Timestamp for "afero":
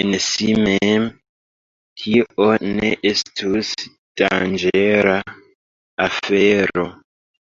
6.10-6.90